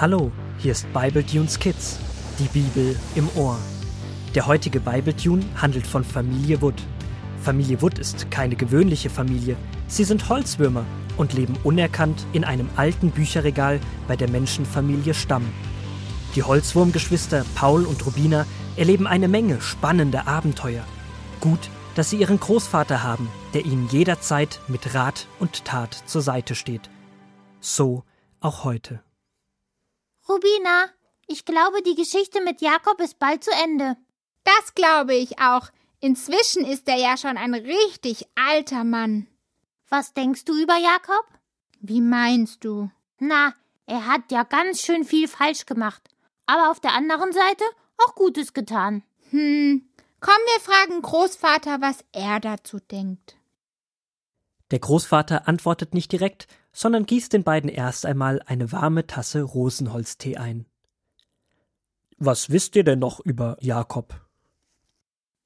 [0.00, 1.98] Hallo, hier ist Bible Tunes Kids,
[2.38, 3.58] die Bibel im Ohr.
[4.32, 6.80] Der heutige Bible Tune handelt von Familie Wood.
[7.42, 9.56] Familie Wood ist keine gewöhnliche Familie.
[9.88, 10.84] Sie sind Holzwürmer
[11.16, 15.42] und leben unerkannt in einem alten Bücherregal bei der Menschenfamilie Stamm.
[16.36, 20.84] Die Holzwurmgeschwister Paul und Rubina erleben eine Menge spannender Abenteuer.
[21.40, 26.54] Gut, dass sie ihren Großvater haben, der ihnen jederzeit mit Rat und Tat zur Seite
[26.54, 26.88] steht.
[27.58, 28.04] So
[28.38, 29.00] auch heute.
[30.28, 30.90] Rubina,
[31.26, 33.96] ich glaube, die Geschichte mit Jakob ist bald zu Ende.
[34.44, 35.68] Das glaube ich auch.
[36.00, 39.26] Inzwischen ist er ja schon ein richtig alter Mann.
[39.88, 41.26] Was denkst du über Jakob?
[41.80, 42.90] Wie meinst du?
[43.18, 43.54] Na,
[43.86, 46.02] er hat ja ganz schön viel falsch gemacht,
[46.46, 47.64] aber auf der anderen Seite
[47.96, 49.02] auch Gutes getan.
[49.30, 49.88] Hm,
[50.20, 53.37] komm, wir fragen Großvater, was er dazu denkt.
[54.70, 60.36] Der Großvater antwortet nicht direkt, sondern gießt den beiden erst einmal eine warme Tasse Rosenholztee
[60.36, 60.66] ein.
[62.18, 64.20] Was wisst ihr denn noch über Jakob?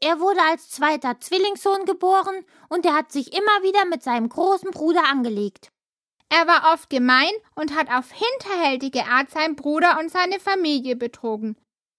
[0.00, 4.70] Er wurde als zweiter Zwillingssohn geboren und er hat sich immer wieder mit seinem großen
[4.72, 5.70] Bruder angelegt.
[6.28, 11.56] Er war oft gemein und hat auf hinterhältige Art seinen Bruder und seine Familie betrogen.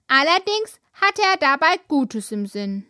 [0.07, 2.85] Allerdings hatte er dabei Gutes im Sinn.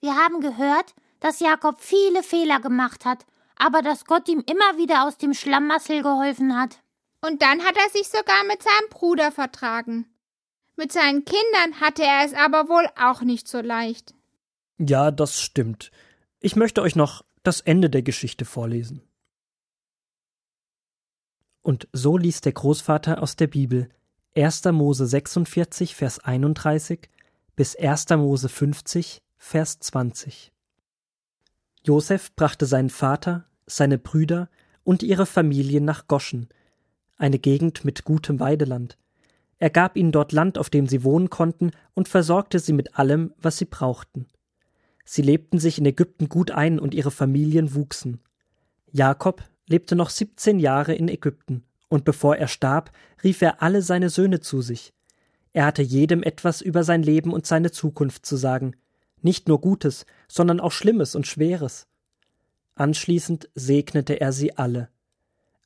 [0.00, 3.26] Wir haben gehört, dass Jakob viele Fehler gemacht hat,
[3.60, 6.78] aber dass Gott ihm immer wieder aus dem Schlamassel geholfen hat.
[7.20, 10.06] Und dann hat er sich sogar mit seinem Bruder vertragen.
[10.76, 14.14] Mit seinen Kindern hatte er es aber wohl auch nicht so leicht.
[14.78, 15.90] Ja, das stimmt.
[16.40, 19.02] Ich möchte euch noch das Ende der Geschichte vorlesen.
[21.60, 23.90] Und so liest der Großvater aus der Bibel
[24.34, 24.64] 1.
[24.72, 27.10] Mose 46, Vers 31
[27.56, 28.08] bis 1.
[28.10, 30.50] Mose 50, Vers 20.
[31.84, 34.48] Josef brachte seinen Vater, seine Brüder
[34.84, 36.48] und ihre Familien nach Goschen,
[37.16, 38.96] eine Gegend mit gutem Weideland.
[39.58, 43.34] Er gab ihnen dort Land, auf dem sie wohnen konnten, und versorgte sie mit allem,
[43.38, 44.26] was sie brauchten.
[45.04, 48.20] Sie lebten sich in Ägypten gut ein und ihre Familien wuchsen.
[48.90, 52.90] Jakob lebte noch siebzehn Jahre in Ägypten, und bevor er starb,
[53.22, 54.94] rief er alle seine Söhne zu sich.
[55.52, 58.76] Er hatte jedem etwas über sein Leben und seine Zukunft zu sagen,
[59.20, 61.86] nicht nur Gutes, sondern auch Schlimmes und Schweres.
[62.80, 64.88] Anschließend segnete er sie alle.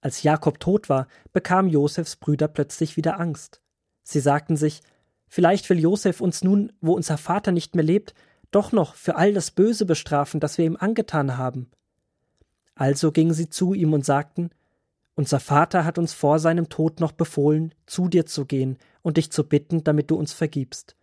[0.01, 3.61] Als Jakob tot war, bekamen Josefs Brüder plötzlich wieder Angst.
[4.03, 4.81] Sie sagten sich,
[5.29, 8.15] vielleicht will Josef uns nun, wo unser Vater nicht mehr lebt,
[8.51, 11.71] doch noch für all das Böse bestrafen, das wir ihm angetan haben.
[12.75, 14.51] Also gingen sie zu ihm und sagten,
[15.15, 19.31] Unser Vater hat uns vor seinem Tod noch befohlen, zu dir zu gehen und dich
[19.31, 20.97] zu bitten, damit du uns vergibst.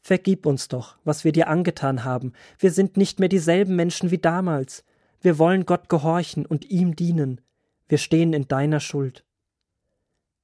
[0.00, 2.32] Vergib uns doch, was wir dir angetan haben.
[2.58, 4.82] Wir sind nicht mehr dieselben Menschen wie damals.
[5.22, 7.40] Wir wollen Gott gehorchen und ihm dienen.
[7.86, 9.24] Wir stehen in deiner Schuld.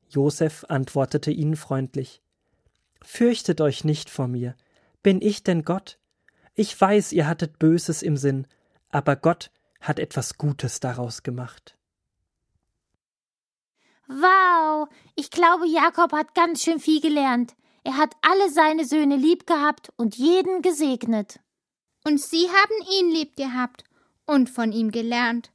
[0.08, 2.22] Josef antwortete ihnen freundlich
[3.02, 4.54] Fürchtet euch nicht vor mir.
[5.02, 5.98] Bin ich denn Gott?
[6.54, 8.46] Ich weiß, ihr hattet Böses im Sinn,
[8.90, 9.50] aber Gott
[9.80, 11.76] hat etwas Gutes daraus gemacht.
[14.08, 17.54] Wow, ich glaube, Jakob hat ganz schön viel gelernt.
[17.84, 21.40] Er hat alle seine Söhne lieb gehabt und jeden gesegnet.
[22.04, 23.84] Und sie haben ihn lieb gehabt
[24.28, 25.50] und von ihm gelernt.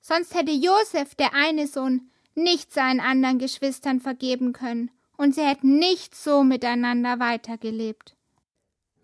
[0.00, 5.78] Sonst hätte Josef, der eine Sohn, nicht seinen anderen Geschwistern vergeben können, und sie hätten
[5.78, 8.16] nicht so miteinander weitergelebt.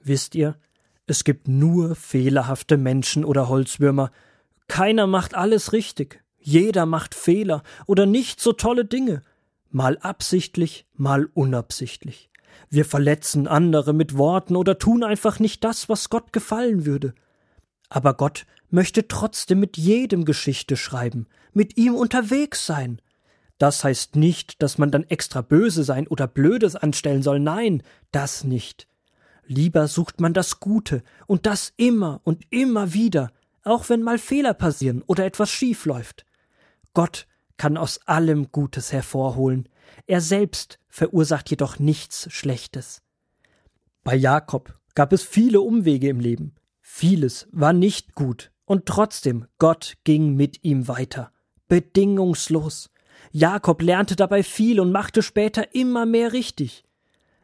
[0.03, 0.59] Wisst ihr,
[1.07, 4.11] es gibt nur fehlerhafte Menschen oder Holzwürmer.
[4.69, 6.23] Keiner macht alles richtig.
[6.39, 9.23] Jeder macht Fehler oder nicht so tolle Dinge.
[9.71, 12.31] Mal absichtlich, mal unabsichtlich.
[12.69, 17.15] Wir verletzen andere mit Worten oder tun einfach nicht das, was Gott gefallen würde.
[17.91, 23.03] Aber Gott möchte trotzdem mit jedem Geschichte schreiben, mit ihm unterwegs sein.
[23.59, 28.45] Das heißt nicht, dass man dann extra böse sein oder Blödes anstellen soll, nein, das
[28.45, 28.89] nicht.
[29.45, 33.33] Lieber sucht man das Gute und das immer und immer wieder,
[33.65, 36.25] auch wenn mal Fehler passieren oder etwas schief läuft.
[36.95, 37.27] Gott
[37.57, 39.69] kann aus allem Gutes hervorholen,
[40.07, 43.03] er selbst verursacht jedoch nichts Schlechtes.
[44.05, 46.55] Bei Jakob gab es viele Umwege im Leben,
[46.91, 51.33] vieles war nicht gut, und trotzdem Gott ging mit ihm weiter,
[51.69, 52.91] bedingungslos.
[53.33, 56.85] Jakob lernte dabei viel und machte später immer mehr richtig.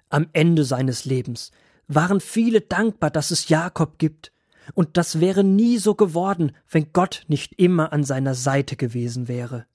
[0.09, 1.53] Am Ende seines Lebens
[1.87, 4.33] waren viele dankbar, dass es Jakob gibt,
[4.75, 9.67] und das wäre nie so geworden, wenn Gott nicht immer an seiner Seite gewesen wäre.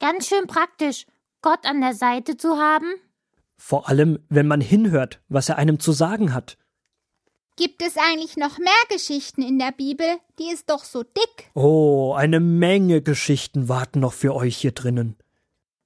[0.00, 1.06] Ganz schön praktisch,
[1.40, 2.92] Gott an der Seite zu haben.
[3.56, 6.58] Vor allem, wenn man hinhört, was er einem zu sagen hat.
[7.56, 10.06] Gibt es eigentlich noch mehr Geschichten in der Bibel?
[10.38, 11.50] Die ist doch so dick.
[11.54, 15.16] Oh, eine Menge Geschichten warten noch für euch hier drinnen.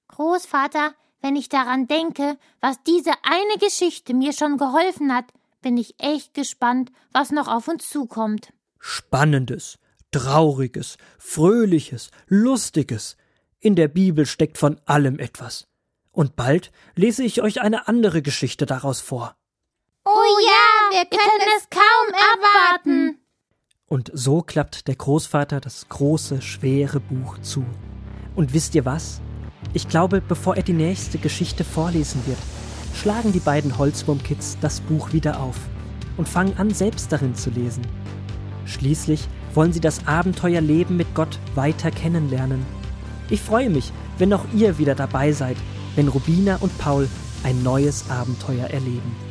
[0.08, 5.26] Großvater, Wenn ich daran denke, was diese eine Geschichte mir schon geholfen hat,
[5.60, 8.52] bin ich echt gespannt, was noch auf uns zukommt.
[8.78, 9.78] Spannendes,
[10.10, 13.16] Trauriges, Fröhliches, Lustiges.
[13.60, 15.68] In der Bibel steckt von allem etwas.
[16.10, 19.36] Und bald lese ich euch eine andere Geschichte daraus vor.
[20.06, 23.18] Oh ja, wir können es kaum erwarten.
[23.86, 27.64] Und so klappt der Großvater das große, schwere Buch zu.
[28.34, 29.20] Und wisst ihr was?
[29.72, 32.38] Ich glaube, bevor er die nächste Geschichte vorlesen wird,
[32.94, 35.56] schlagen die beiden Holzwurmkids das Buch wieder auf
[36.16, 37.86] und fangen an, selbst darin zu lesen.
[38.64, 42.64] Schließlich wollen sie das Abenteuerleben mit Gott weiter kennenlernen.
[43.28, 45.56] Ich freue mich, wenn auch ihr wieder dabei seid,
[45.94, 47.08] wenn Rubina und Paul
[47.44, 49.29] ein neues Abenteuer erleben.